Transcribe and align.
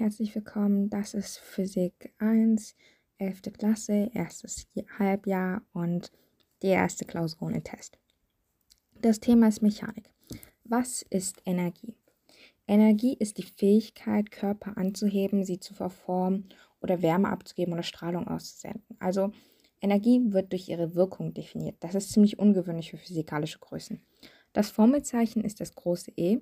herzlich 0.00 0.34
willkommen. 0.34 0.88
Das 0.88 1.12
ist 1.12 1.36
Physik 1.36 2.14
1, 2.16 2.74
11. 3.18 3.42
Klasse, 3.52 4.10
erstes 4.14 4.66
Halbjahr 4.98 5.60
und 5.74 6.10
die 6.62 6.68
erste 6.68 7.04
Klausur 7.04 7.42
ohne 7.42 7.62
Test. 7.62 7.98
Das 9.02 9.20
Thema 9.20 9.48
ist 9.48 9.60
Mechanik. 9.60 10.08
Was 10.64 11.02
ist 11.10 11.42
Energie? 11.44 11.92
Energie 12.66 13.14
ist 13.18 13.36
die 13.36 13.42
Fähigkeit, 13.42 14.30
Körper 14.30 14.78
anzuheben, 14.78 15.44
sie 15.44 15.60
zu 15.60 15.74
verformen 15.74 16.48
oder 16.80 17.02
Wärme 17.02 17.28
abzugeben 17.28 17.74
oder 17.74 17.82
Strahlung 17.82 18.26
auszusenden. 18.26 18.96
Also 19.00 19.32
Energie 19.82 20.32
wird 20.32 20.52
durch 20.52 20.70
ihre 20.70 20.94
Wirkung 20.94 21.34
definiert. 21.34 21.76
Das 21.80 21.94
ist 21.94 22.10
ziemlich 22.10 22.38
ungewöhnlich 22.38 22.90
für 22.90 22.96
physikalische 22.96 23.58
Größen. 23.58 24.00
Das 24.54 24.70
Formelzeichen 24.70 25.44
ist 25.44 25.60
das 25.60 25.74
große 25.74 26.12
E 26.16 26.40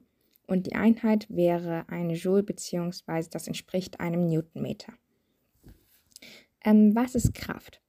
und 0.48 0.66
die 0.66 0.74
Einheit 0.74 1.26
wäre 1.28 1.84
eine 1.88 2.14
Joule 2.14 2.42
bzw. 2.42 3.28
das 3.30 3.46
entspricht 3.46 4.00
einem 4.00 4.26
Newtonmeter. 4.26 4.94
Ähm, 6.64 6.94
was 6.96 7.14
ist 7.14 7.34
Kraft? 7.34 7.80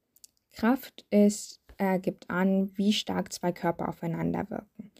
Kraft 0.52 1.04
ist, 1.10 1.60
äh, 1.78 1.98
gibt 1.98 2.30
an, 2.30 2.70
wie 2.76 2.92
stark 2.92 3.32
zwei 3.32 3.50
Körper 3.50 3.88
aufeinander 3.88 4.48
wirken. 4.50 4.92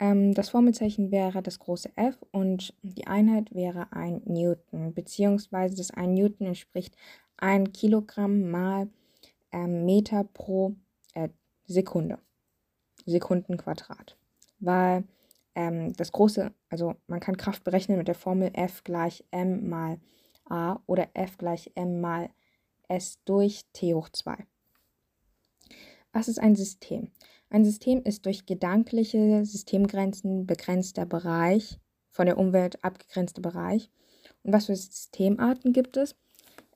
Ähm, 0.00 0.34
das 0.34 0.50
Formelzeichen 0.50 1.10
wäre 1.12 1.40
das 1.40 1.60
große 1.60 1.90
F 1.96 2.18
und 2.32 2.74
die 2.82 3.06
Einheit 3.06 3.54
wäre 3.54 3.92
ein 3.92 4.20
Newton, 4.26 4.92
beziehungsweise 4.92 5.76
das 5.76 5.92
ein 5.92 6.14
Newton 6.14 6.48
entspricht 6.48 6.96
ein 7.36 7.72
Kilogramm 7.72 8.50
mal 8.50 8.88
ähm, 9.52 9.84
Meter 9.84 10.24
pro 10.24 10.74
äh, 11.14 11.28
Sekunde, 11.66 12.18
Sekundenquadrat. 13.06 14.16
Weil 14.58 15.04
ähm, 15.54 15.92
das 15.94 16.12
große, 16.12 16.52
also 16.68 16.94
man 17.06 17.20
kann 17.20 17.36
Kraft 17.36 17.64
berechnen 17.64 17.98
mit 17.98 18.08
der 18.08 18.14
Formel 18.14 18.50
F 18.54 18.84
gleich 18.84 19.24
m 19.30 19.68
mal 19.68 19.98
a 20.48 20.78
oder 20.86 21.08
F 21.14 21.38
gleich 21.38 21.72
m 21.74 22.00
mal 22.00 22.30
s 22.88 23.18
durch 23.24 23.64
t 23.72 23.94
hoch 23.94 24.08
2. 24.08 24.36
Was 26.12 26.28
ist 26.28 26.38
ein 26.38 26.54
System? 26.54 27.10
Ein 27.50 27.64
System 27.64 28.02
ist 28.02 28.26
durch 28.26 28.46
gedankliche 28.46 29.44
Systemgrenzen 29.44 30.46
begrenzter 30.46 31.06
Bereich, 31.06 31.78
von 32.10 32.26
der 32.26 32.38
Umwelt 32.38 32.82
abgegrenzter 32.84 33.42
Bereich. 33.42 33.90
Und 34.42 34.52
was 34.52 34.66
für 34.66 34.76
Systemarten 34.76 35.72
gibt 35.72 35.96
es? 35.96 36.14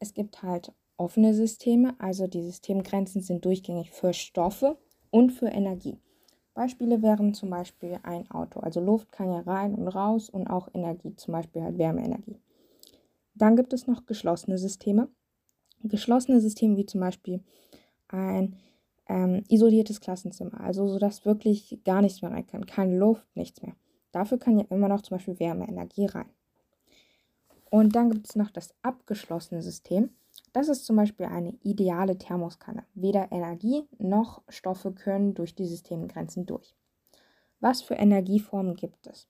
Es 0.00 0.14
gibt 0.14 0.42
halt 0.42 0.72
offene 0.96 1.34
Systeme, 1.34 1.94
also 1.98 2.26
die 2.26 2.42
Systemgrenzen 2.42 3.22
sind 3.22 3.44
durchgängig 3.44 3.92
für 3.92 4.12
Stoffe 4.12 4.78
und 5.10 5.30
für 5.30 5.46
Energie. 5.46 5.98
Beispiele 6.58 7.02
wären 7.02 7.34
zum 7.34 7.50
Beispiel 7.50 8.00
ein 8.02 8.28
Auto. 8.32 8.58
Also 8.58 8.80
Luft 8.80 9.12
kann 9.12 9.32
ja 9.32 9.38
rein 9.40 9.76
und 9.76 9.86
raus 9.86 10.28
und 10.28 10.48
auch 10.48 10.68
Energie, 10.74 11.14
zum 11.14 11.30
Beispiel 11.30 11.62
halt 11.62 11.78
Wärmeenergie. 11.78 12.40
Dann 13.34 13.54
gibt 13.54 13.72
es 13.72 13.86
noch 13.86 14.06
geschlossene 14.06 14.58
Systeme. 14.58 15.08
Geschlossene 15.84 16.40
Systeme 16.40 16.76
wie 16.76 16.84
zum 16.84 17.00
Beispiel 17.00 17.44
ein 18.08 18.56
ähm, 19.08 19.44
isoliertes 19.48 20.00
Klassenzimmer, 20.00 20.60
also 20.60 20.88
so 20.88 20.98
dass 20.98 21.24
wirklich 21.24 21.78
gar 21.84 22.02
nichts 22.02 22.22
mehr 22.22 22.32
rein 22.32 22.48
kann, 22.48 22.66
keine 22.66 22.98
Luft, 22.98 23.24
nichts 23.36 23.62
mehr. 23.62 23.76
Dafür 24.10 24.38
kann 24.38 24.58
ja 24.58 24.64
immer 24.68 24.88
noch 24.88 25.02
zum 25.02 25.16
Beispiel 25.16 25.38
Wärmeenergie 25.38 26.06
rein. 26.06 26.30
Und 27.70 27.94
dann 27.94 28.10
gibt 28.10 28.28
es 28.28 28.34
noch 28.34 28.50
das 28.50 28.74
abgeschlossene 28.82 29.62
System. 29.62 30.10
Das 30.52 30.68
ist 30.68 30.86
zum 30.86 30.96
Beispiel 30.96 31.26
eine 31.26 31.54
ideale 31.62 32.18
Thermoskanne. 32.18 32.84
Weder 32.94 33.30
Energie 33.32 33.86
noch 33.98 34.42
Stoffe 34.48 34.92
können 34.92 35.34
durch 35.34 35.54
die 35.54 35.66
Systemgrenzen 35.66 36.46
durch. 36.46 36.74
Was 37.60 37.82
für 37.82 37.94
Energieformen 37.94 38.76
gibt 38.76 39.06
es? 39.06 39.28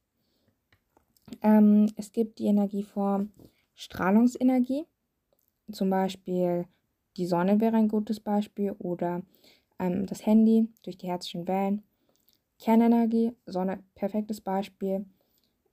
Ähm, 1.42 1.91
es 1.96 2.12
gibt 2.12 2.39
die 2.39 2.46
Energieform 2.46 3.30
Strahlungsenergie. 3.74 4.86
Zum 5.70 5.90
Beispiel 5.90 6.67
die 7.17 7.27
Sonne 7.27 7.61
wäre 7.61 7.77
ein 7.77 7.89
gutes 7.89 8.20
Beispiel 8.20 8.73
oder 8.79 9.23
ähm, 9.79 10.06
das 10.06 10.24
Handy 10.24 10.68
durch 10.83 10.98
die 10.98 11.08
herzlichen 11.08 11.48
Wellen. 11.48 11.83
Kernenergie, 12.58 13.33
Sonne, 13.46 13.83
perfektes 13.95 14.40
Beispiel. 14.40 15.05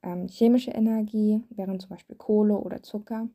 Ähm, 0.04 0.28
chemische 0.28 0.72
Energie 0.72 1.42
wären 1.50 1.80
zum 1.80 1.90
Beispiel 1.90 2.16
Kohle 2.16 2.58
oder 2.58 2.84
Zucker. 2.84 3.28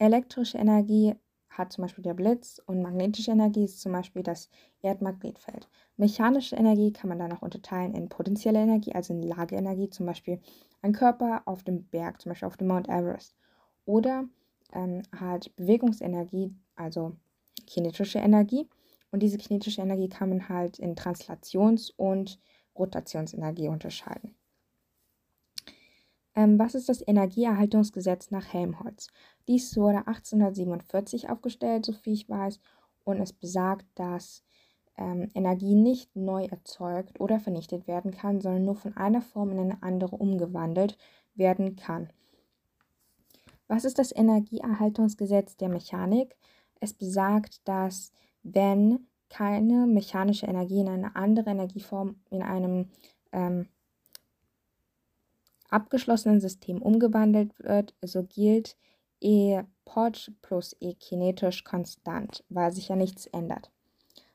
Elektrische 0.00 0.56
Energie 0.56 1.14
hat 1.50 1.74
zum 1.74 1.82
Beispiel 1.82 2.02
der 2.02 2.14
Blitz 2.14 2.58
und 2.64 2.80
magnetische 2.80 3.32
Energie 3.32 3.64
ist 3.64 3.82
zum 3.82 3.92
Beispiel 3.92 4.22
das 4.22 4.48
Erdmagnetfeld. 4.80 5.68
Mechanische 5.98 6.56
Energie 6.56 6.90
kann 6.90 7.10
man 7.10 7.18
dann 7.18 7.32
auch 7.32 7.42
unterteilen 7.42 7.94
in 7.94 8.08
potenzielle 8.08 8.60
Energie, 8.60 8.94
also 8.94 9.12
in 9.12 9.22
Lageenergie, 9.22 9.90
zum 9.90 10.06
Beispiel 10.06 10.40
ein 10.80 10.94
Körper 10.94 11.42
auf 11.44 11.64
dem 11.64 11.84
Berg, 11.84 12.18
zum 12.22 12.30
Beispiel 12.30 12.48
auf 12.48 12.56
dem 12.56 12.68
Mount 12.68 12.88
Everest. 12.88 13.36
Oder 13.84 14.24
ähm, 14.72 15.02
halt 15.14 15.54
Bewegungsenergie, 15.56 16.54
also 16.76 17.16
kinetische 17.66 18.20
Energie. 18.20 18.70
Und 19.10 19.22
diese 19.22 19.36
kinetische 19.36 19.82
Energie 19.82 20.08
kann 20.08 20.30
man 20.30 20.48
halt 20.48 20.78
in 20.78 20.96
Translations- 20.96 21.92
und 21.94 22.40
Rotationsenergie 22.74 23.68
unterscheiden. 23.68 24.34
Ähm, 26.40 26.58
was 26.58 26.74
ist 26.74 26.88
das 26.88 27.06
Energieerhaltungsgesetz 27.06 28.30
nach 28.30 28.50
Helmholtz? 28.50 29.08
Dies 29.46 29.76
wurde 29.76 30.06
1847 30.06 31.28
aufgestellt, 31.28 31.84
soviel 31.84 32.14
ich 32.14 32.30
weiß, 32.30 32.60
und 33.04 33.20
es 33.20 33.34
besagt, 33.34 33.84
dass 33.94 34.42
ähm, 34.96 35.28
Energie 35.34 35.74
nicht 35.74 36.16
neu 36.16 36.46
erzeugt 36.46 37.20
oder 37.20 37.40
vernichtet 37.40 37.86
werden 37.86 38.10
kann, 38.10 38.40
sondern 38.40 38.64
nur 38.64 38.74
von 38.74 38.96
einer 38.96 39.20
Form 39.20 39.50
in 39.50 39.58
eine 39.58 39.82
andere 39.82 40.16
umgewandelt 40.16 40.96
werden 41.34 41.76
kann. 41.76 42.08
Was 43.68 43.84
ist 43.84 43.98
das 43.98 44.10
Energieerhaltungsgesetz 44.10 45.58
der 45.58 45.68
Mechanik? 45.68 46.38
Es 46.80 46.94
besagt, 46.94 47.68
dass 47.68 48.12
wenn 48.42 49.06
keine 49.28 49.86
mechanische 49.86 50.46
Energie 50.46 50.80
in 50.80 50.88
eine 50.88 51.16
andere 51.16 51.50
Energieform 51.50 52.16
in 52.30 52.42
einem 52.42 52.88
ähm, 53.30 53.68
abgeschlossenen 55.70 56.40
System 56.40 56.82
umgewandelt 56.82 57.58
wird, 57.58 57.94
so 58.02 58.22
gilt 58.24 58.76
E 59.20 59.62
pot 59.84 60.32
plus 60.42 60.74
E 60.80 60.94
kinetisch 60.94 61.64
konstant, 61.64 62.44
weil 62.48 62.72
sich 62.72 62.88
ja 62.88 62.96
nichts 62.96 63.26
ändert. 63.26 63.70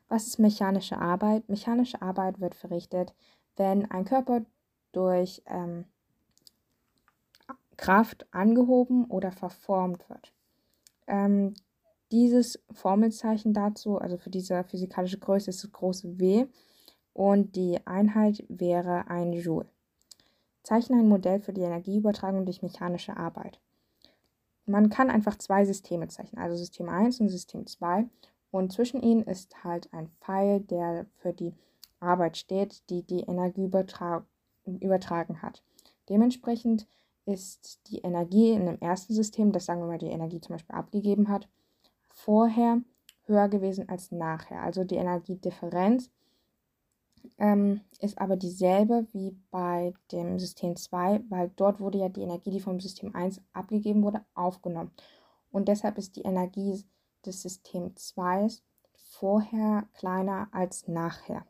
Was 0.08 0.28
ist 0.28 0.40
mechanische 0.40 0.98
Arbeit? 1.00 1.50
Mechanische 1.50 2.02
Arbeit 2.02 2.40
wird 2.40 2.56
verrichtet, 2.56 3.16
wenn 3.56 3.90
ein 3.90 4.06
Körper 4.06 4.46
durch 4.92 5.42
ähm, 5.48 5.86
Kraft 7.78 8.28
angehoben 8.32 9.06
oder 9.06 9.32
verformt 9.32 10.08
wird. 10.10 10.34
Ähm, 11.08 11.54
dieses 12.12 12.60
Formelzeichen 12.72 13.54
dazu, 13.54 13.98
also 13.98 14.18
für 14.18 14.30
diese 14.30 14.64
physikalische 14.64 15.20
Größe, 15.20 15.50
ist 15.50 15.64
das 15.64 15.72
große 15.72 16.20
W 16.20 16.46
und 17.14 17.56
die 17.56 17.86
Einheit 17.86 18.46
wäre 18.48 19.08
ein 19.10 19.34
Joule. 19.34 19.70
Zeichne 20.66 20.98
ein 20.98 21.08
Modell 21.08 21.40
für 21.40 21.54
die 21.54 21.62
Energieübertragung 21.62 22.46
durch 22.46 22.64
mechanische 22.64 23.16
Arbeit. 23.16 23.60
Man 24.66 24.90
kann 24.90 25.12
einfach 25.12 25.38
zwei 25.38 25.64
Systeme 25.64 26.08
zeichnen, 26.08 26.42
also 26.42 26.58
System 26.58 26.90
1 26.90 27.20
und 27.20 27.30
System 27.30 27.68
2. 27.68 28.08
Und 28.50 28.74
zwischen 28.74 29.02
ihnen 29.02 29.24
ist 29.24 29.64
halt 29.64 29.94
ein 29.94 30.10
Pfeil, 30.22 30.62
der 30.62 31.06
für 31.18 31.34
die 31.34 31.54
Arbeit 32.00 32.38
steht, 32.38 32.82
die 32.90 33.04
die 33.04 33.22
Energie 33.22 33.70
übertragen 34.66 35.42
hat. 35.42 35.64
Dementsprechend 36.10 36.88
ist 37.26 37.80
die 37.90 38.00
Energie 38.00 38.52
in 38.52 38.66
dem 38.66 38.80
ersten 38.80 39.14
System, 39.14 39.52
das 39.52 39.66
sagen 39.66 39.82
wir 39.82 39.88
mal 39.88 39.98
die 39.98 40.08
Energie 40.08 40.42
zum 40.42 40.56
Beispiel 40.56 40.76
abgegeben 40.76 41.30
hat, 41.30 41.48
vorher 42.10 42.82
höher 43.26 43.50
gewesen 43.50 43.88
als 43.88 44.12
nachher. 44.12 44.62
Also 44.62 44.84
die 44.84 44.96
Energiedifferenz 44.96 46.10
ähm, 47.38 47.82
ist 48.00 48.18
aber 48.20 48.36
dieselbe 48.36 49.08
wie 49.12 49.38
bei 49.52 49.94
dem 50.12 50.40
System 50.40 50.76
2, 50.76 51.22
weil 51.30 51.52
dort 51.56 51.80
wurde 51.80 52.00
ja 52.00 52.10
die 52.10 52.22
Energie, 52.22 52.52
die 52.52 52.60
vom 52.60 52.80
System 52.80 53.16
1 53.16 53.42
abgegeben 53.54 54.04
wurde, 54.04 54.26
aufgenommen. 54.34 54.92
Und 55.52 55.68
deshalb 55.68 55.98
ist 55.98 56.16
die 56.16 56.24
Energie 56.24 56.84
des 57.26 57.42
System 57.42 57.96
2 57.96 58.48
vorher 58.94 59.88
kleiner 59.94 60.50
als 60.52 60.88
nachher. 60.88 61.46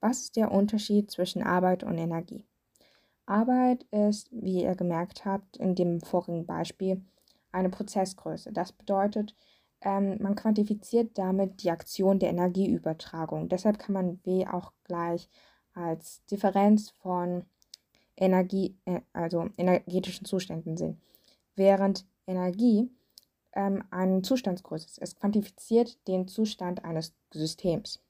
Was 0.00 0.22
ist 0.22 0.36
der 0.36 0.52
Unterschied 0.52 1.10
zwischen 1.10 1.42
Arbeit 1.42 1.82
und 1.82 1.98
Energie? 1.98 2.44
Arbeit 3.26 3.84
ist, 3.90 4.28
wie 4.30 4.62
ihr 4.62 4.74
gemerkt 4.74 5.24
habt, 5.24 5.56
in 5.56 5.74
dem 5.74 6.00
vorigen 6.00 6.46
Beispiel 6.46 7.04
eine 7.52 7.68
Prozessgröße. 7.68 8.52
Das 8.52 8.72
bedeutet, 8.72 9.34
ähm, 9.80 10.18
man 10.20 10.34
quantifiziert 10.34 11.16
damit 11.16 11.62
die 11.62 11.70
Aktion 11.70 12.18
der 12.18 12.30
Energieübertragung. 12.30 13.48
Deshalb 13.48 13.78
kann 13.78 13.92
man 13.92 14.20
W 14.24 14.46
auch 14.46 14.72
gleich 14.84 15.28
als 15.74 16.24
Differenz 16.26 16.90
von 16.90 17.44
Energie, 18.16 18.76
äh, 18.84 19.00
also 19.12 19.50
energetischen 19.56 20.26
Zuständen 20.26 20.76
sehen. 20.76 21.00
Während 21.54 22.06
Energie 22.26 22.90
ähm, 23.52 23.84
eine 23.90 24.22
Zustandsgröße 24.22 24.86
ist. 24.86 24.98
Es 24.98 25.16
quantifiziert 25.16 26.06
den 26.06 26.28
Zustand 26.28 26.84
eines 26.84 27.14
Systems. 27.32 28.00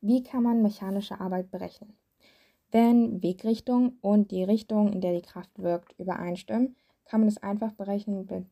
Wie 0.00 0.22
kann 0.22 0.42
man 0.42 0.62
mechanische 0.62 1.20
Arbeit 1.20 1.50
berechnen? 1.50 1.96
Wenn 2.70 3.22
Wegrichtung 3.22 3.98
und 4.00 4.30
die 4.30 4.44
Richtung, 4.44 4.92
in 4.92 5.00
der 5.00 5.14
die 5.14 5.26
Kraft 5.26 5.50
wirkt, 5.56 5.98
übereinstimmen, 5.98 6.76
kann 7.06 7.20
man 7.20 7.28
es 7.28 7.38
einfach 7.38 7.72
berechnen 7.72 8.26
mit 8.30 8.46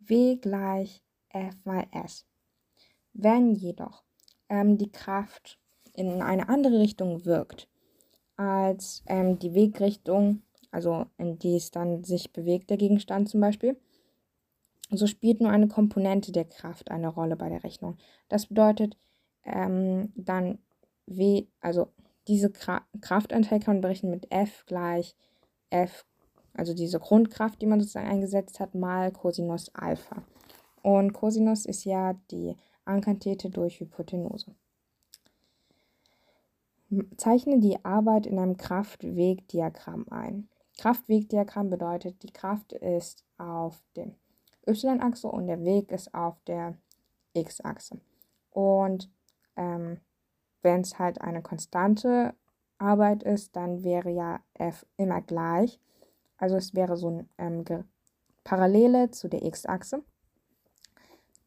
W 0.00 0.36
gleich 0.36 1.02
F 1.28 1.54
mal 1.64 1.86
S. 1.92 2.26
Wenn 3.12 3.54
jedoch 3.54 4.04
ähm, 4.48 4.78
die 4.78 4.90
Kraft 4.90 5.58
in 5.94 6.22
eine 6.22 6.48
andere 6.48 6.78
Richtung 6.78 7.24
wirkt 7.24 7.68
als 8.36 9.02
ähm, 9.06 9.38
die 9.38 9.54
Wegrichtung, 9.54 10.42
also 10.70 11.06
in 11.18 11.38
die 11.38 11.56
es 11.56 11.70
dann 11.70 12.04
sich 12.04 12.32
bewegt, 12.32 12.70
der 12.70 12.76
Gegenstand 12.76 13.28
zum 13.28 13.40
Beispiel, 13.40 13.76
so 14.90 15.06
spielt 15.06 15.40
nur 15.40 15.50
eine 15.50 15.68
Komponente 15.68 16.32
der 16.32 16.44
Kraft 16.44 16.90
eine 16.90 17.08
Rolle 17.08 17.36
bei 17.36 17.48
der 17.48 17.62
Rechnung. 17.62 17.98
Das 18.28 18.46
bedeutet 18.46 18.96
ähm, 19.44 20.12
dann 20.16 20.58
W, 21.06 21.46
also 21.60 21.88
diese 22.28 22.50
Kra 22.50 22.82
Kraftanteil 23.00 23.60
kann 23.60 23.76
man 23.76 23.80
berechnen 23.80 24.10
mit 24.10 24.30
F 24.30 24.64
gleich 24.66 25.16
F, 25.70 26.06
also 26.54 26.74
diese 26.74 26.98
Grundkraft, 26.98 27.60
die 27.62 27.66
man 27.66 27.80
sozusagen 27.80 28.08
eingesetzt 28.08 28.60
hat, 28.60 28.74
mal 28.74 29.10
Cosinus 29.10 29.74
Alpha. 29.74 30.22
Und 30.82 31.12
Cosinus 31.12 31.66
ist 31.66 31.84
ja 31.84 32.14
die 32.30 32.56
Ankanthete 32.84 33.50
durch 33.50 33.80
Hypotenuse. 33.80 34.54
Zeichne 37.16 37.60
die 37.60 37.84
Arbeit 37.84 38.26
in 38.26 38.38
einem 38.38 38.56
Kraftwegdiagramm 38.56 40.06
ein. 40.10 40.48
Kraftwegdiagramm 40.78 41.70
bedeutet, 41.70 42.22
die 42.22 42.32
Kraft 42.32 42.72
ist 42.72 43.24
auf 43.38 43.80
dem 43.96 44.14
y-Achse 44.66 45.28
und 45.28 45.46
der 45.46 45.62
Weg 45.64 45.92
ist 45.92 46.12
auf 46.14 46.36
der 46.46 46.76
x-Achse. 47.34 48.00
Und 48.50 49.08
ähm, 49.56 49.98
wenn 50.62 50.80
es 50.80 50.98
halt 50.98 51.20
eine 51.20 51.42
konstante 51.42 52.34
Arbeit 52.78 53.22
ist, 53.22 53.54
dann 53.56 53.84
wäre 53.84 54.10
ja 54.10 54.40
f 54.54 54.86
immer 54.96 55.20
gleich. 55.20 55.78
Also 56.40 56.56
es 56.56 56.74
wäre 56.74 56.96
so 56.96 57.08
eine 57.08 57.28
ähm, 57.38 57.64
Parallele 58.44 59.10
zu 59.10 59.28
der 59.28 59.44
x-Achse. 59.44 60.02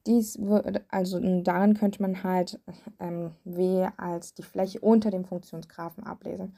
Dies 0.06 0.40
würde, 0.40 0.86
also 0.90 1.20
darin 1.42 1.74
könnte 1.74 2.02
man 2.02 2.24
halt 2.24 2.60
ähm, 3.00 3.32
w 3.44 3.88
als 3.98 4.34
die 4.36 4.44
Fläche 4.44 4.80
unter 4.82 5.10
dem 5.10 5.26
Funktionsgraphen 5.26 6.04
ablesen. 6.04 6.56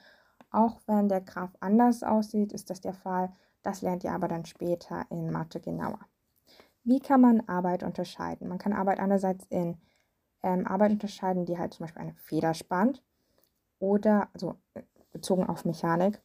Auch 0.51 0.81
wenn 0.85 1.09
der 1.09 1.21
Graph 1.21 1.55
anders 1.59 2.03
aussieht, 2.03 2.51
ist 2.51 2.69
das 2.69 2.81
der 2.81 2.93
Fall. 2.93 3.31
Das 3.63 3.81
lernt 3.81 4.03
ihr 4.03 4.11
aber 4.11 4.27
dann 4.27 4.45
später 4.45 5.05
in 5.09 5.31
Mathe 5.31 5.59
genauer. 5.59 5.99
Wie 6.83 6.99
kann 6.99 7.21
man 7.21 7.41
Arbeit 7.47 7.83
unterscheiden? 7.83 8.47
Man 8.47 8.57
kann 8.57 8.73
Arbeit 8.73 8.99
einerseits 8.99 9.45
in 9.49 9.77
ähm, 10.43 10.67
Arbeit 10.67 10.91
unterscheiden, 10.91 11.45
die 11.45 11.57
halt 11.57 11.73
zum 11.73 11.85
Beispiel 11.85 12.01
eine 12.01 12.15
Feder 12.15 12.53
spannt 12.53 13.01
oder, 13.79 14.27
also 14.33 14.55
äh, 14.73 14.83
bezogen 15.11 15.47
auf 15.47 15.65
Mechanik, 15.65 16.21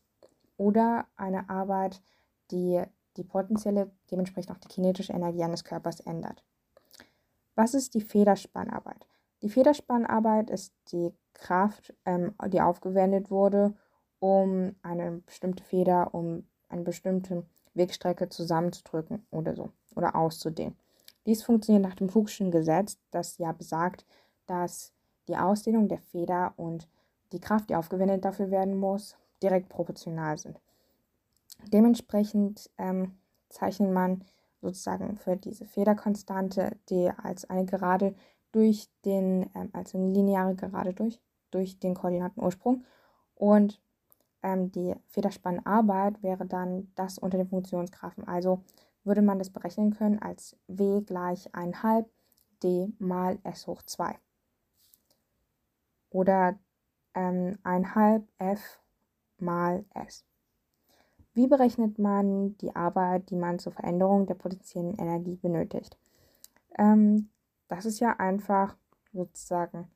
oder 0.60 1.06
eine 1.16 1.48
Arbeit, 1.48 2.02
die 2.50 2.82
die 3.16 3.24
potenzielle, 3.24 3.90
dementsprechend 4.10 4.52
auch 4.52 4.58
die 4.58 4.68
kinetische 4.68 5.14
Energie 5.14 5.42
eines 5.42 5.64
Körpers 5.64 6.00
ändert. 6.00 6.44
Was 7.54 7.72
ist 7.72 7.94
die 7.94 8.02
Federspannarbeit? 8.02 9.06
Die 9.40 9.48
Federspannarbeit 9.48 10.50
ist 10.50 10.74
die 10.92 11.14
Kraft, 11.32 11.94
ähm, 12.04 12.34
die 12.48 12.60
aufgewendet 12.60 13.30
wurde, 13.30 13.74
um 14.18 14.76
eine 14.82 15.22
bestimmte 15.24 15.64
Feder, 15.64 16.14
um 16.14 16.46
eine 16.68 16.82
bestimmte 16.82 17.46
Wegstrecke 17.72 18.28
zusammenzudrücken 18.28 19.26
oder 19.30 19.56
so 19.56 19.72
oder 19.96 20.14
auszudehnen. 20.14 20.76
Dies 21.24 21.42
funktioniert 21.42 21.84
nach 21.84 21.96
dem 21.96 22.14
Huckschen 22.14 22.50
Gesetz, 22.50 22.98
das 23.10 23.38
ja 23.38 23.52
besagt, 23.52 24.04
dass 24.46 24.92
die 25.26 25.36
Ausdehnung 25.38 25.88
der 25.88 26.00
Feder 26.00 26.52
und 26.58 26.86
die 27.32 27.40
Kraft, 27.40 27.70
die 27.70 27.76
aufgewendet 27.76 28.26
dafür 28.26 28.50
werden 28.50 28.78
muss, 28.78 29.16
direkt 29.42 29.68
proportional 29.68 30.38
sind. 30.38 30.60
Dementsprechend 31.72 32.70
ähm, 32.78 33.18
zeichnet 33.48 33.92
man 33.92 34.24
sozusagen 34.60 35.16
für 35.16 35.36
diese 35.36 35.66
Federkonstante, 35.66 36.76
die 36.88 37.10
als 37.22 37.48
eine 37.48 37.64
Gerade 37.64 38.14
durch 38.52 38.88
den, 39.04 39.50
ähm, 39.54 39.70
als 39.72 39.94
eine 39.94 40.08
lineare 40.08 40.54
Gerade 40.54 40.92
durch, 40.92 41.20
durch 41.50 41.78
den 41.78 41.94
Koordinatenursprung 41.94 42.84
und 43.34 43.80
ähm, 44.42 44.70
die 44.72 44.94
Federspannarbeit 45.08 46.22
wäre 46.22 46.46
dann 46.46 46.90
das 46.94 47.18
unter 47.18 47.38
dem 47.38 47.48
Funktionsgraphen. 47.48 48.26
Also 48.26 48.62
würde 49.04 49.22
man 49.22 49.38
das 49.38 49.50
berechnen 49.50 49.94
können 49.94 50.18
als 50.18 50.56
W 50.66 51.02
gleich 51.02 51.48
1,5 51.54 52.06
d 52.62 52.92
mal 52.98 53.38
s 53.44 53.66
hoch 53.66 53.82
2. 53.82 54.18
Oder 56.10 56.58
ähm, 57.14 57.58
1,5 57.64 58.24
f 58.38 58.80
mal 59.40 59.84
s. 59.94 60.24
Wie 61.32 61.46
berechnet 61.46 61.98
man 61.98 62.56
die 62.58 62.74
Arbeit, 62.74 63.30
die 63.30 63.36
man 63.36 63.58
zur 63.58 63.72
Veränderung 63.72 64.26
der 64.26 64.34
potenziellen 64.34 64.98
Energie 64.98 65.36
benötigt? 65.36 65.96
Ähm, 66.76 67.30
das 67.68 67.86
ist 67.86 68.00
ja 68.00 68.16
einfach 68.18 68.76
sozusagen 69.12 69.88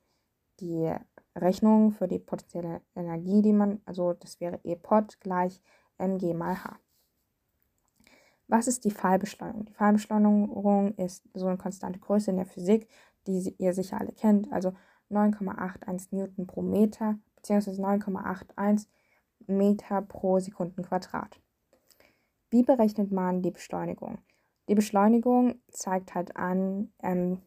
die 0.59 0.93
Rechnung 1.35 1.91
für 1.91 2.07
die 2.07 2.19
potenzielle 2.19 2.81
Energie, 2.95 3.41
die 3.41 3.53
man, 3.53 3.81
also 3.85 4.13
das 4.13 4.39
wäre 4.39 4.59
E 4.63 4.75
pot 4.75 5.19
gleich 5.19 5.61
mg 5.97 6.33
mal 6.33 6.63
h. 6.63 6.79
Was 8.47 8.67
ist 8.67 8.85
die 8.85 8.91
Fallbeschleunigung? 8.91 9.65
Die 9.65 9.73
Fallbeschleunigung 9.73 10.93
ist 10.95 11.27
so 11.33 11.47
eine 11.47 11.57
konstante 11.57 11.99
Größe 11.99 12.31
in 12.31 12.37
der 12.37 12.45
Physik, 12.45 12.87
die 13.27 13.55
ihr 13.57 13.73
sicher 13.73 13.99
alle 13.99 14.11
kennt, 14.11 14.51
also 14.53 14.73
9,81 15.09 16.07
Newton 16.11 16.47
pro 16.47 16.61
Meter 16.61 17.17
bzw. 17.37 17.71
9,81 17.71 18.87
Meter 19.47 20.01
pro 20.01 20.39
Sekundenquadrat. 20.39 21.39
Wie 22.49 22.63
berechnet 22.63 23.11
man 23.11 23.41
die 23.41 23.51
Beschleunigung? 23.51 24.19
Die 24.67 24.75
Beschleunigung 24.75 25.61
zeigt 25.69 26.15
halt 26.15 26.35
an, 26.35 26.91
ähm, 27.03 27.41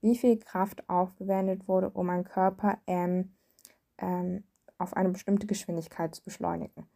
wie 0.00 0.16
viel 0.16 0.38
Kraft 0.38 0.88
aufgewendet 0.88 1.66
wurde, 1.66 1.90
um 1.90 2.08
einen 2.10 2.24
Körper 2.24 2.78
ähm, 2.86 3.36
ähm, 3.98 4.44
auf 4.78 4.94
eine 4.94 5.08
bestimmte 5.08 5.46
Geschwindigkeit 5.46 6.14
zu 6.14 6.22
beschleunigen. 6.22 6.86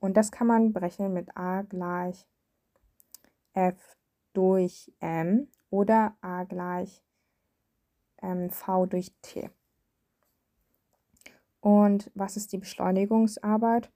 Und 0.00 0.16
das 0.16 0.30
kann 0.30 0.46
man 0.46 0.72
berechnen 0.72 1.12
mit 1.12 1.36
a 1.36 1.62
gleich 1.62 2.26
f 3.52 3.96
durch 4.32 4.92
m 5.00 5.48
oder 5.70 6.16
a 6.20 6.44
gleich 6.44 7.02
ähm, 8.22 8.50
v 8.50 8.86
durch 8.86 9.12
t. 9.22 9.50
Und 11.66 12.12
was 12.14 12.36
ist 12.36 12.52
die 12.52 12.58
Beschleunigungsarbeit? 12.58 13.90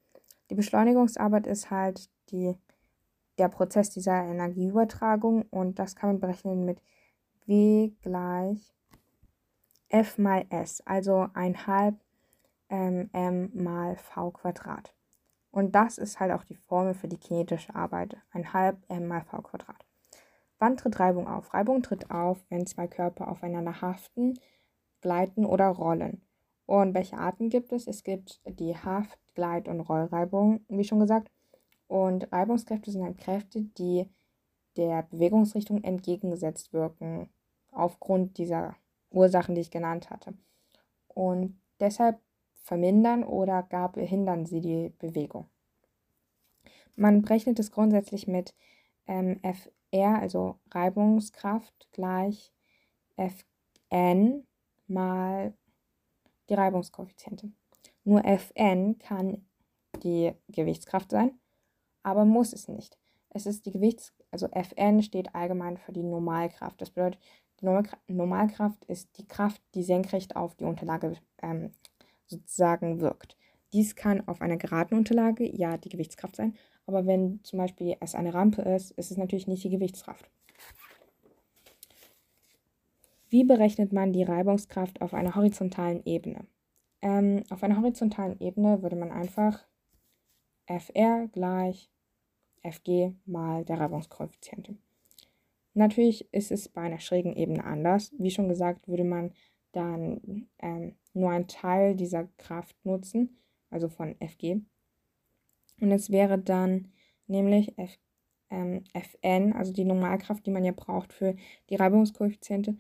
Die 0.51 0.57
Beschleunigungsarbeit 0.57 1.47
ist 1.47 1.71
halt 1.71 2.11
die, 2.31 2.57
der 3.39 3.49
Prozess 3.49 3.91
dieser 3.91 4.25
Energieübertragung 4.25 5.43
und 5.51 5.79
das 5.79 5.95
kann 5.95 6.11
man 6.11 6.19
berechnen 6.19 6.65
mit 6.65 6.83
W 7.47 7.93
gleich 8.03 8.75
F 9.89 10.19
mal 10.19 10.47
S, 10.51 10.83
also 10.85 11.29
ein 11.35 11.69
halb 11.69 11.95
ähm, 12.71 13.09
M 13.13 13.53
mal 13.55 13.95
V 13.95 14.33
Quadrat. 14.33 14.93
Und 15.53 15.77
das 15.77 15.97
ist 15.97 16.19
halt 16.19 16.33
auch 16.33 16.43
die 16.43 16.57
Formel 16.57 16.95
für 16.95 17.07
die 17.07 17.19
kinetische 17.19 17.73
Arbeit, 17.77 18.17
ein 18.33 18.53
halb 18.53 18.79
M 18.89 19.07
mal 19.07 19.23
V 19.23 19.43
Quadrat. 19.43 19.87
Wann 20.59 20.77
tritt 20.77 20.99
Reibung 20.99 21.29
auf? 21.29 21.55
Reibung 21.55 21.85
tritt 21.85 22.11
auf, 22.11 22.45
wenn 22.49 22.67
zwei 22.67 22.89
Körper 22.89 23.29
aufeinander 23.29 23.81
haften, 23.81 24.41
gleiten 25.01 25.47
oder 25.47 25.69
rollen. 25.69 26.21
Und 26.71 26.95
welche 26.95 27.19
Arten 27.19 27.49
gibt 27.49 27.73
es? 27.73 27.89
Es 27.89 28.05
gibt 28.05 28.41
die 28.47 28.77
Haft-, 28.77 29.19
Gleit- 29.35 29.67
und 29.67 29.81
Rollreibung, 29.81 30.61
wie 30.69 30.85
schon 30.85 31.01
gesagt. 31.01 31.29
Und 31.89 32.31
Reibungskräfte 32.31 32.93
sind 32.93 33.03
halt 33.03 33.19
Kräfte, 33.19 33.63
die 33.63 34.09
der 34.77 35.03
Bewegungsrichtung 35.03 35.83
entgegengesetzt 35.83 36.73
wirken, 36.73 37.29
aufgrund 37.73 38.39
dieser 38.39 38.77
Ursachen, 39.11 39.57
die 39.57 39.63
ich 39.63 39.73
genannt 39.73 40.11
hatte. 40.11 40.35
Und 41.09 41.61
deshalb 41.81 42.21
vermindern 42.63 43.25
oder 43.25 43.65
gar 43.65 43.91
behindern 43.91 44.47
sie 44.47 44.61
die 44.61 44.93
Bewegung. 45.01 45.47
Man 46.95 47.23
berechnet 47.23 47.59
es 47.59 47.73
grundsätzlich 47.73 48.29
mit 48.29 48.55
ähm, 49.09 49.41
FR, 49.43 50.21
also 50.21 50.61
Reibungskraft, 50.71 51.89
gleich 51.91 52.53
Fn 53.17 54.47
mal 54.87 55.53
die 56.51 56.55
Reibungskoeffiziente. 56.55 57.51
Nur 58.05 58.23
Fn 58.25 58.99
kann 58.99 59.47
die 60.03 60.33
Gewichtskraft 60.49 61.11
sein, 61.11 61.39
aber 62.03 62.25
muss 62.25 62.53
es 62.53 62.69
nicht. 62.69 62.99
Es 63.31 63.47
ist 63.47 63.65
die 63.67 63.71
Gewichts, 63.71 64.13
also 64.31 64.49
Fn 64.49 65.03
steht 65.03 65.35
allgemein 65.35 65.77
für 65.79 65.93
die 65.93 66.03
Normalkraft. 66.03 66.81
Das 66.81 66.91
bedeutet, 66.91 67.21
die 67.61 68.15
Normalkraft 68.15 68.85
ist 68.87 69.17
die 69.19 69.27
Kraft, 69.27 69.63
die 69.75 69.83
senkrecht 69.83 70.35
auf 70.35 70.55
die 70.57 70.65
Unterlage 70.65 71.17
ähm, 71.43 71.73
sozusagen 72.27 73.01
wirkt. 73.01 73.37
Dies 73.73 73.95
kann 73.95 74.27
auf 74.27 74.41
einer 74.41 74.57
geraden 74.57 74.97
Unterlage 74.97 75.45
ja 75.55 75.77
die 75.77 75.91
Gewichtskraft 75.91 76.37
sein, 76.37 76.57
aber 76.87 77.07
wenn 77.07 77.41
zum 77.45 77.59
Beispiel 77.59 77.97
es 78.01 78.15
eine 78.15 78.35
Rampe 78.35 78.63
ist, 78.63 78.91
ist 78.93 79.13
es 79.13 79.17
natürlich 79.17 79.47
nicht 79.47 79.63
die 79.63 79.71
Gewichtskraft. 79.71 80.29
Wie 83.31 83.45
berechnet 83.45 83.93
man 83.93 84.13
die 84.13 84.25
Reibungskraft 84.25 85.01
auf 85.01 85.15
einer 85.15 85.37
horizontalen 85.37 86.05
Ebene? 86.05 86.47
Ähm, 87.01 87.45
auf 87.51 87.63
einer 87.63 87.81
horizontalen 87.81 88.41
Ebene 88.41 88.83
würde 88.83 88.97
man 88.97 89.13
einfach 89.13 89.65
Fr 90.67 91.29
gleich 91.33 91.91
Fg 92.63 93.15
mal 93.27 93.65
der 93.65 93.79
Reibungskoeffiziente. 93.79 94.77
Natürlich 95.75 96.29
ist 96.35 96.51
es 96.51 96.69
bei 96.69 96.83
einer 96.83 96.99
schrägen 96.99 97.37
Ebene 97.37 97.65
anders. 97.65 98.13
Wie 98.19 98.33
schon 98.33 98.49
gesagt, 98.49 98.89
würde 98.89 99.05
man 99.05 99.33
dann 99.71 100.49
ähm, 100.59 100.97
nur 101.15 101.31
einen 101.31 101.47
Teil 101.47 101.95
dieser 101.95 102.25
Kraft 102.37 102.77
nutzen, 102.85 103.39
also 103.71 103.89
von 103.89 104.17
Fg. 104.21 104.61
Und 105.81 105.93
es 105.93 106.11
wäre 106.11 106.37
dann 106.37 106.89
nämlich 107.29 107.79
F, 107.79 107.97
ähm, 108.51 108.83
Fn, 108.93 109.53
also 109.53 109.73
die 109.73 109.85
Normalkraft, 109.85 110.45
die 110.45 110.51
man 110.51 110.65
ja 110.65 110.73
braucht 110.73 111.13
für 111.13 111.37
die 111.71 111.77
Reibungskoeffiziente, 111.77 112.77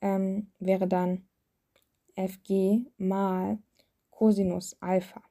ähm, 0.00 0.50
wäre 0.58 0.86
dann 0.86 1.26
Fg 2.16 2.86
mal 2.96 3.58
Cosinus 4.10 4.76
Alpha. 4.80 5.22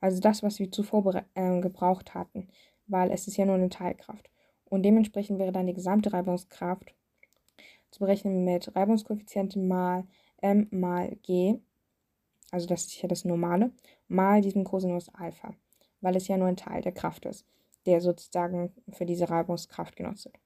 Also 0.00 0.20
das, 0.20 0.42
was 0.42 0.58
wir 0.58 0.70
zuvor 0.70 1.24
äh, 1.34 1.60
gebraucht 1.60 2.14
hatten, 2.14 2.48
weil 2.86 3.10
es 3.10 3.26
ist 3.28 3.36
ja 3.36 3.46
nur 3.46 3.54
eine 3.54 3.68
Teilkraft. 3.68 4.30
Und 4.64 4.82
dementsprechend 4.82 5.38
wäre 5.38 5.52
dann 5.52 5.66
die 5.66 5.74
gesamte 5.74 6.12
Reibungskraft 6.12 6.94
zu 7.90 8.00
berechnen 8.00 8.44
mit 8.44 8.74
Reibungskoeffizienten 8.74 9.68
mal 9.68 10.04
m 10.42 10.68
mal 10.70 11.16
g, 11.22 11.58
also 12.50 12.66
das 12.66 12.86
ist 12.86 13.00
ja 13.00 13.08
das 13.08 13.24
Normale, 13.24 13.70
mal 14.08 14.40
diesem 14.40 14.64
Cosinus 14.64 15.08
Alpha, 15.14 15.54
weil 16.00 16.16
es 16.16 16.28
ja 16.28 16.36
nur 16.36 16.48
ein 16.48 16.56
Teil 16.56 16.82
der 16.82 16.92
Kraft 16.92 17.24
ist, 17.24 17.46
der 17.86 18.00
sozusagen 18.00 18.72
für 18.92 19.06
diese 19.06 19.30
Reibungskraft 19.30 19.96
genutzt 19.96 20.26
wird. 20.26 20.38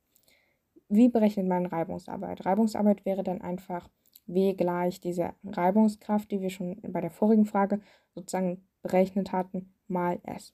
Wie 0.92 1.08
berechnet 1.08 1.46
man 1.46 1.66
Reibungsarbeit? 1.66 2.44
Reibungsarbeit 2.44 3.04
wäre 3.06 3.22
dann 3.22 3.40
einfach 3.40 3.88
W 4.26 4.54
gleich 4.54 5.00
diese 5.00 5.34
Reibungskraft, 5.44 6.32
die 6.32 6.40
wir 6.40 6.50
schon 6.50 6.80
bei 6.82 7.00
der 7.00 7.12
vorigen 7.12 7.46
Frage 7.46 7.80
sozusagen 8.16 8.66
berechnet 8.82 9.30
hatten, 9.30 9.72
mal 9.86 10.18
S. 10.24 10.52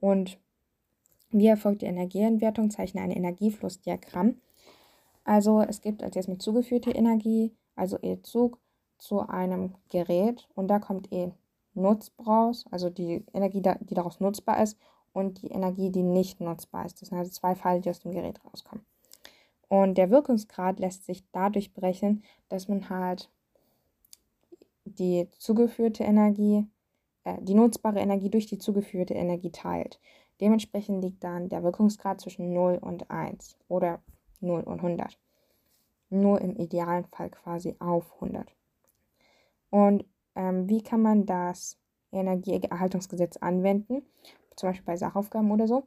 Und 0.00 0.38
wie 1.30 1.48
erfolgt 1.48 1.82
die 1.82 1.86
Energieentwertung? 1.86 2.70
Zeichne 2.70 3.00
ein 3.00 3.10
Energieflussdiagramm. 3.10 4.40
Also 5.24 5.60
es 5.60 5.80
gibt 5.80 6.04
als 6.04 6.28
mit 6.28 6.40
zugeführte 6.40 6.92
Energie, 6.92 7.52
also 7.74 7.98
E-Zug, 8.00 8.60
zu 8.96 9.28
einem 9.28 9.74
Gerät 9.88 10.48
und 10.54 10.68
da 10.68 10.78
kommt 10.78 11.12
E 11.12 11.32
nutzbar 11.74 12.26
raus, 12.26 12.64
also 12.70 12.90
die 12.90 13.24
Energie, 13.32 13.62
die 13.80 13.94
daraus 13.94 14.20
nutzbar 14.20 14.62
ist 14.62 14.78
und 15.12 15.42
die 15.42 15.48
Energie, 15.48 15.90
die 15.90 16.04
nicht 16.04 16.40
nutzbar 16.40 16.86
ist. 16.86 17.02
Das 17.02 17.08
sind 17.08 17.18
also 17.18 17.32
zwei 17.32 17.56
Pfeile, 17.56 17.80
die 17.80 17.90
aus 17.90 18.00
dem 18.00 18.12
Gerät 18.12 18.40
rauskommen. 18.44 18.84
Und 19.68 19.98
der 19.98 20.10
Wirkungsgrad 20.10 20.80
lässt 20.80 21.04
sich 21.04 21.24
dadurch 21.30 21.72
berechnen, 21.74 22.24
dass 22.48 22.68
man 22.68 22.88
halt 22.88 23.30
die 24.84 25.28
zugeführte 25.38 26.04
Energie, 26.04 26.66
äh, 27.24 27.36
die 27.42 27.54
nutzbare 27.54 28.00
Energie 28.00 28.30
durch 28.30 28.46
die 28.46 28.58
zugeführte 28.58 29.14
Energie 29.14 29.50
teilt. 29.50 30.00
Dementsprechend 30.40 31.02
liegt 31.02 31.22
dann 31.24 31.48
der 31.48 31.62
Wirkungsgrad 31.62 32.20
zwischen 32.20 32.52
0 32.52 32.78
und 32.80 33.10
1 33.10 33.56
oder 33.68 34.00
0 34.40 34.62
und 34.62 34.78
100. 34.78 35.18
Nur 36.10 36.40
im 36.40 36.56
idealen 36.56 37.04
Fall 37.06 37.28
quasi 37.28 37.74
auf 37.80 38.14
100. 38.14 38.54
Und 39.70 40.04
ähm, 40.34 40.68
wie 40.68 40.82
kann 40.82 41.02
man 41.02 41.26
das 41.26 41.76
Energieerhaltungsgesetz 42.12 43.36
anwenden? 43.36 44.02
Zum 44.56 44.70
Beispiel 44.70 44.86
bei 44.86 44.96
Sachaufgaben 44.96 45.50
oder 45.50 45.68
so. 45.68 45.86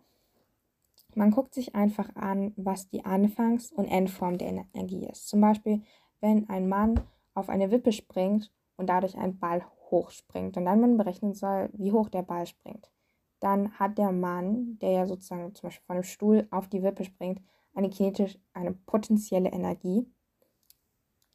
Man 1.15 1.31
guckt 1.31 1.53
sich 1.53 1.75
einfach 1.75 2.15
an, 2.15 2.53
was 2.55 2.87
die 2.89 3.05
Anfangs- 3.05 3.71
und 3.71 3.85
Endform 3.85 4.37
der 4.37 4.65
Energie 4.73 5.05
ist. 5.05 5.27
Zum 5.27 5.41
Beispiel, 5.41 5.81
wenn 6.19 6.49
ein 6.49 6.69
Mann 6.69 6.99
auf 7.33 7.49
eine 7.49 7.71
Wippe 7.71 7.91
springt 7.91 8.51
und 8.77 8.87
dadurch 8.87 9.17
ein 9.17 9.39
Ball 9.39 9.63
hochspringt 9.89 10.57
und 10.57 10.65
dann 10.65 10.79
man 10.79 10.97
berechnen 10.97 11.33
soll, 11.33 11.69
wie 11.73 11.91
hoch 11.91 12.09
der 12.09 12.23
Ball 12.23 12.45
springt, 12.47 12.91
dann 13.39 13.71
hat 13.79 13.97
der 13.97 14.11
Mann, 14.11 14.77
der 14.79 14.91
ja 14.91 15.05
sozusagen 15.07 15.53
zum 15.55 15.67
Beispiel 15.67 15.85
von 15.85 15.95
einem 15.95 16.03
Stuhl 16.03 16.47
auf 16.51 16.67
die 16.67 16.83
Wippe 16.83 17.03
springt, 17.03 17.41
eine 17.73 17.89
kinetisch, 17.89 18.37
eine 18.53 18.73
potenzielle 18.73 19.49
Energie, 19.49 20.05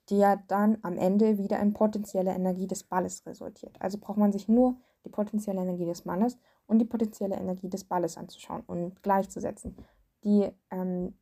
die 0.09 0.19
ja 0.19 0.37
dann 0.37 0.79
am 0.83 0.99
Ende 0.99 1.39
wieder 1.39 1.59
in 1.59 1.73
potenzielle 1.73 2.33
Energie 2.33 2.67
des 2.67 2.85
Balles 2.85 3.27
resultiert. 3.27 3.77
Also 3.81 3.99
braucht 3.99 4.19
man 4.19 4.33
sich 4.33 4.49
nur 4.49 4.77
die 5.07 5.11
potenzielle 5.11 5.63
Energie 5.63 5.87
des 5.87 6.05
Mannes 6.05 6.37
und 6.67 6.81
die 6.81 6.85
potenzielle 6.85 7.37
Energie 7.37 7.71
des 7.71 7.85
Balles 7.85 8.19
anzuschauen 8.19 8.63
und 8.67 9.03
gleichzusetzen. 9.03 9.77
Die 10.25 10.51
ähm, 10.71 11.15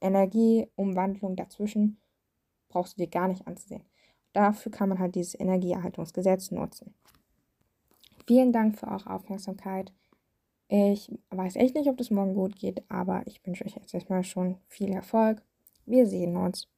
Energieumwandlung 0.00 1.36
dazwischen 1.36 2.00
brauchst 2.68 2.98
du 2.98 3.04
dir 3.04 3.08
gar 3.08 3.28
nicht 3.28 3.46
anzusehen. 3.46 3.84
Dafür 4.32 4.70
kann 4.70 4.88
man 4.88 4.98
halt 4.98 5.14
dieses 5.14 5.38
Energieerhaltungsgesetz 5.38 6.50
nutzen. 6.50 6.94
Vielen 8.26 8.52
Dank 8.52 8.78
für 8.78 8.88
eure 8.88 9.10
Aufmerksamkeit. 9.10 9.92
Ich 10.68 11.10
weiß 11.30 11.56
echt 11.56 11.74
nicht, 11.74 11.88
ob 11.88 11.96
das 11.96 12.10
morgen 12.10 12.34
gut 12.34 12.56
geht, 12.56 12.82
aber 12.90 13.22
ich 13.26 13.44
wünsche 13.46 13.64
euch 13.64 13.74
jetzt 13.74 13.94
erstmal 13.94 14.22
schon 14.22 14.58
viel 14.66 14.92
Erfolg. 14.92 15.42
Wir 15.86 16.06
sehen 16.06 16.36
uns. 16.36 16.68